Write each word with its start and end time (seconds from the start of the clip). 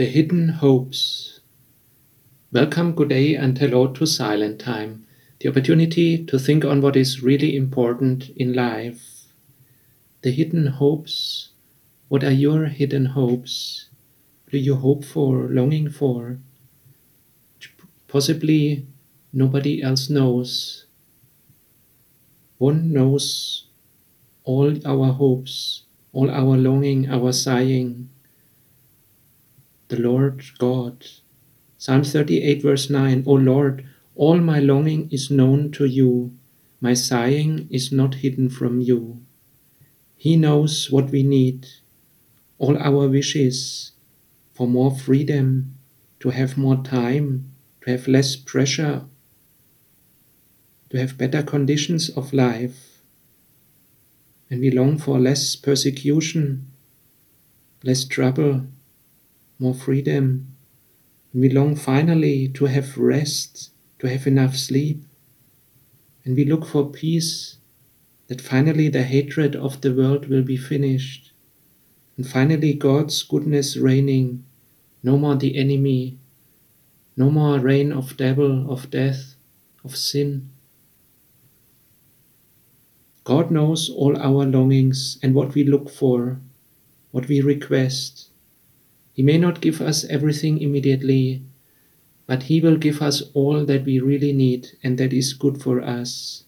The 0.00 0.06
Hidden 0.06 0.48
Hopes. 0.48 1.40
Welcome, 2.50 2.92
good 2.92 3.10
day, 3.10 3.34
and 3.34 3.58
hello 3.58 3.86
to 3.88 4.06
Silent 4.06 4.58
Time, 4.58 5.04
the 5.40 5.50
opportunity 5.50 6.24
to 6.24 6.38
think 6.38 6.64
on 6.64 6.80
what 6.80 6.96
is 6.96 7.22
really 7.22 7.54
important 7.54 8.30
in 8.30 8.54
life. 8.54 9.26
The 10.22 10.30
hidden 10.30 10.68
hopes. 10.68 11.50
What 12.08 12.24
are 12.24 12.30
your 12.30 12.64
hidden 12.64 13.12
hopes? 13.12 13.90
What 14.44 14.52
do 14.52 14.58
you 14.58 14.76
hope 14.76 15.04
for, 15.04 15.48
longing 15.50 15.90
for? 15.90 16.38
Possibly 18.08 18.86
nobody 19.34 19.82
else 19.82 20.08
knows. 20.08 20.86
One 22.56 22.90
knows 22.90 23.66
all 24.44 24.74
our 24.86 25.12
hopes, 25.12 25.82
all 26.14 26.30
our 26.30 26.56
longing, 26.56 27.10
our 27.10 27.32
sighing 27.34 28.08
the 29.90 30.00
Lord 30.00 30.44
God. 30.58 31.04
Psalm 31.76 32.04
38, 32.04 32.62
verse 32.62 32.88
9 32.88 33.24
O 33.26 33.32
Lord, 33.32 33.86
all 34.14 34.38
my 34.38 34.60
longing 34.60 35.08
is 35.10 35.30
known 35.30 35.72
to 35.72 35.84
you, 35.84 36.32
my 36.80 36.94
sighing 36.94 37.66
is 37.70 37.90
not 37.90 38.16
hidden 38.16 38.48
from 38.48 38.80
you. 38.80 39.20
He 40.16 40.36
knows 40.36 40.90
what 40.90 41.10
we 41.10 41.24
need, 41.24 41.66
all 42.58 42.78
our 42.78 43.08
wishes 43.08 43.92
for 44.52 44.68
more 44.68 44.96
freedom, 44.96 45.74
to 46.20 46.30
have 46.30 46.56
more 46.56 46.76
time, 46.84 47.52
to 47.80 47.90
have 47.90 48.06
less 48.06 48.36
pressure, 48.36 49.06
to 50.90 50.98
have 50.98 51.18
better 51.18 51.42
conditions 51.42 52.10
of 52.10 52.32
life. 52.32 53.02
And 54.48 54.60
we 54.60 54.70
long 54.70 54.98
for 54.98 55.18
less 55.18 55.56
persecution, 55.56 56.70
less 57.82 58.04
trouble, 58.04 58.66
more 59.60 59.74
freedom. 59.74 60.56
We 61.32 61.50
long 61.50 61.76
finally 61.76 62.48
to 62.48 62.64
have 62.64 62.96
rest, 62.96 63.70
to 63.98 64.08
have 64.08 64.26
enough 64.26 64.56
sleep. 64.56 65.04
And 66.24 66.34
we 66.34 66.44
look 66.44 66.66
for 66.66 66.90
peace, 66.90 67.58
that 68.28 68.40
finally 68.40 68.88
the 68.88 69.02
hatred 69.02 69.54
of 69.54 69.82
the 69.82 69.92
world 69.92 70.28
will 70.28 70.42
be 70.42 70.56
finished. 70.56 71.32
And 72.16 72.26
finally 72.26 72.72
God's 72.72 73.22
goodness 73.22 73.76
reigning, 73.76 74.44
no 75.02 75.18
more 75.18 75.36
the 75.36 75.56
enemy, 75.56 76.18
no 77.16 77.30
more 77.30 77.58
reign 77.58 77.92
of 77.92 78.16
devil, 78.16 78.70
of 78.72 78.90
death, 78.90 79.34
of 79.84 79.96
sin. 79.96 80.50
God 83.24 83.50
knows 83.50 83.90
all 83.90 84.16
our 84.16 84.46
longings 84.46 85.18
and 85.22 85.34
what 85.34 85.54
we 85.54 85.64
look 85.64 85.90
for, 85.90 86.40
what 87.10 87.28
we 87.28 87.42
request. 87.42 88.29
He 89.20 89.26
may 89.26 89.36
not 89.36 89.60
give 89.60 89.82
us 89.82 90.06
everything 90.06 90.62
immediately, 90.62 91.42
but 92.26 92.44
He 92.44 92.58
will 92.58 92.78
give 92.78 93.02
us 93.02 93.20
all 93.34 93.66
that 93.66 93.84
we 93.84 94.00
really 94.00 94.32
need 94.32 94.78
and 94.82 94.96
that 94.96 95.12
is 95.12 95.34
good 95.34 95.60
for 95.60 95.82
us. 95.82 96.44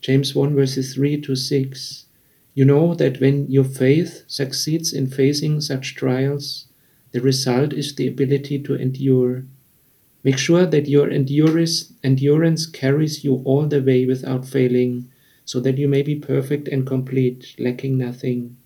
James 0.00 0.34
1 0.34 0.54
verses 0.54 0.94
3 0.94 1.20
to 1.20 1.36
6. 1.36 2.06
You 2.54 2.64
know 2.64 2.94
that 2.94 3.20
when 3.20 3.46
your 3.50 3.64
faith 3.64 4.24
succeeds 4.26 4.94
in 4.94 5.08
facing 5.08 5.60
such 5.60 5.96
trials, 5.96 6.64
the 7.12 7.20
result 7.20 7.74
is 7.74 7.94
the 7.94 8.08
ability 8.08 8.60
to 8.60 8.76
endure. 8.76 9.44
Make 10.24 10.38
sure 10.38 10.64
that 10.64 10.88
your 10.88 11.10
endurance, 11.10 12.64
carries 12.72 13.22
you 13.22 13.42
all 13.44 13.66
the 13.66 13.82
way 13.82 14.06
without 14.06 14.48
failing, 14.48 15.10
so 15.44 15.60
that 15.60 15.76
you 15.76 15.88
may 15.88 16.00
be 16.00 16.14
perfect 16.14 16.68
and 16.68 16.86
complete, 16.86 17.54
lacking 17.58 17.98
nothing. 17.98 18.56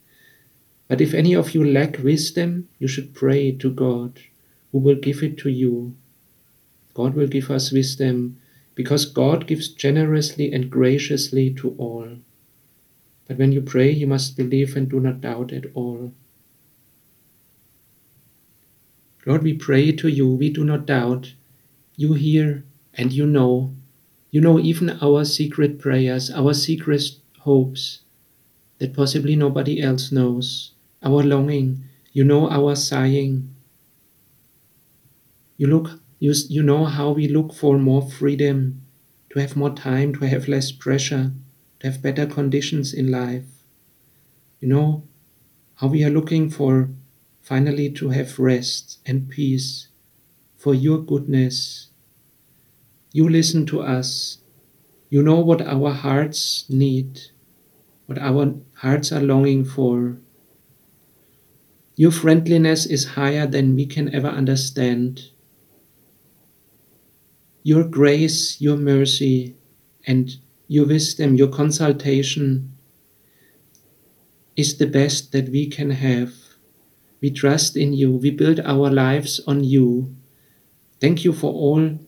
But 0.88 1.00
if 1.00 1.14
any 1.14 1.34
of 1.34 1.54
you 1.54 1.64
lack 1.64 1.98
wisdom, 1.98 2.68
you 2.78 2.88
should 2.88 3.14
pray 3.14 3.52
to 3.52 3.70
God, 3.70 4.20
who 4.70 4.78
will 4.78 4.96
give 4.96 5.22
it 5.22 5.38
to 5.38 5.48
you. 5.48 5.96
God 6.92 7.14
will 7.14 7.27
give 7.27 7.50
us 7.50 7.72
wisdom, 7.72 8.40
because 8.74 9.06
God 9.06 9.46
gives 9.46 9.68
generously 9.68 10.52
and 10.52 10.70
graciously 10.70 11.55
to 11.55 11.74
all. 11.78 12.08
But 13.27 13.39
when 13.39 13.52
you 13.52 13.62
pray, 13.62 13.90
you 13.90 14.06
must 14.06 14.36
believe 14.36 14.77
and 14.77 14.89
do 14.89 15.00
not 15.00 15.23
doubt 15.23 15.52
at 15.52 15.64
all. 15.74 16.12
Lord, 19.24 19.42
we 19.42 19.55
pray 19.55 19.90
to 19.92 20.08
you, 20.08 20.28
we 20.28 20.50
do 20.50 20.64
not 20.64 20.84
doubt. 20.84 21.33
You 21.96 22.12
hear 22.12 22.64
and 22.92 23.11
you 23.12 23.27
know. 23.27 23.74
You 24.30 24.42
know 24.42 24.58
even 24.58 24.98
our 25.00 25.24
secret 25.24 25.78
prayers, 25.78 26.30
our 26.30 26.52
secret 26.52 27.02
hopes 27.39 28.00
that 28.79 28.95
possibly 28.95 29.36
nobody 29.36 29.80
else 29.83 30.12
knows 30.12 30.73
our 31.02 31.23
longing, 31.24 31.85
you 32.12 32.24
know 32.24 32.48
our 32.51 32.77
sighing. 32.77 33.55
You 35.57 35.67
look 35.67 35.98
you, 36.20 36.33
you 36.48 36.62
know 36.62 36.85
how 36.85 37.11
we 37.11 37.27
look 37.27 37.52
for 37.55 37.77
more 37.77 38.08
freedom, 38.08 38.83
to 39.30 39.40
have 39.40 39.57
more 39.57 39.74
time, 39.74 40.14
to 40.14 40.29
have 40.29 40.46
less 40.46 40.70
pressure, 40.70 41.33
to 41.80 41.90
have 41.90 42.01
better 42.01 42.24
conditions 42.24 42.95
in 42.95 43.11
life. 43.11 43.64
You 44.58 44.67
know 44.67 45.05
how 45.77 45.89
we 45.89 46.05
are 46.05 46.11
looking 46.11 46.51
for 46.51 46.91
finally 47.42 47.91
to 47.92 48.11
have 48.11 48.39
rest 48.39 49.01
and 49.06 49.29
peace 49.29 49.89
for 50.56 50.74
your 50.74 50.98
goodness. 51.05 51.89
You 53.12 53.30
listen 53.30 53.64
to 53.67 53.80
us. 53.80 54.39
You 55.11 55.23
know 55.23 55.41
what 55.41 55.62
our 55.62 55.92
hearts 55.92 56.67
need, 56.70 57.20
what 58.07 58.19
our 58.19 58.55
hearts 58.77 59.13
are 59.13 59.20
longing 59.20 59.65
for. 59.65 60.19
Your 61.97 62.11
friendliness 62.11 62.87
is 62.87 63.15
higher 63.15 63.47
than 63.47 63.77
we 63.77 63.87
can 63.87 64.15
ever 64.15 64.29
understand. 64.29 65.31
Your 67.63 67.85
grace, 67.85 68.61
your 68.61 68.77
mercy, 68.77 69.57
and 70.07 70.37
your 70.69 70.87
wisdom, 70.87 71.35
your 71.35 71.48
consultation 71.48 72.73
is 74.57 74.77
the 74.79 74.86
best 74.86 75.33
that 75.33 75.48
we 75.48 75.67
can 75.67 75.91
have. 75.91 76.33
We 77.21 77.31
trust 77.31 77.77
in 77.77 77.92
you. 77.92 78.13
We 78.13 78.31
build 78.31 78.61
our 78.61 78.91
lives 78.91 79.41
on 79.47 79.65
you. 79.65 80.15
Thank 81.01 81.25
you 81.25 81.33
for 81.33 81.53
all 81.53 81.98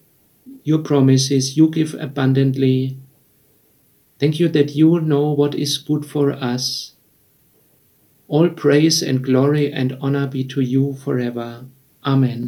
your 0.63 0.78
promises 0.78 1.57
you 1.57 1.71
give 1.71 1.95
abundantly. 1.95 2.99
Thank 4.19 4.41
you 4.41 4.49
that 4.49 4.75
you 4.75 5.00
know 5.00 5.31
what 5.32 5.54
is 5.54 5.78
good 5.78 6.06
for 6.06 6.32
us. 6.32 6.93
All 8.28 8.49
praise 8.49 9.03
and 9.03 9.22
glory 9.22 9.72
and 9.72 9.97
honor 10.00 10.27
be 10.27 10.43
to 10.44 10.60
you 10.60 10.94
forever. 10.94 11.66
Amen. 12.04 12.44